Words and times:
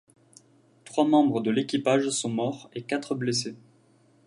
Trois 0.83 1.05
membres 1.07 1.41
de 1.41 1.51
l'équipage 1.51 2.09
sont 2.09 2.29
morts 2.31 2.71
et 2.73 2.81
quatre 2.81 3.13
blessés. 3.13 3.55